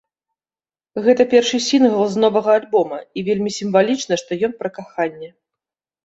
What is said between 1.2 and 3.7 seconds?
першы сінгл з новага альбома, і вельмі